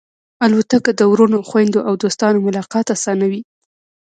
[0.45, 3.41] الوتکه د وروڼو، خوېندو او دوستانو ملاقات آسانوي.